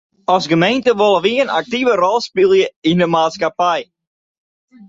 [0.35, 3.81] As gemeente wolle wy in aktive rol spylje yn de maatskippij.